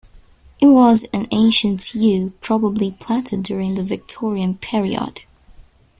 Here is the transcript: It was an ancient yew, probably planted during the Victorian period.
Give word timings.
It 0.59 0.65
was 0.65 1.03
an 1.13 1.27
ancient 1.29 1.93
yew, 1.93 2.33
probably 2.41 2.89
planted 2.89 3.43
during 3.43 3.75
the 3.75 3.83
Victorian 3.83 4.57
period. 4.57 5.21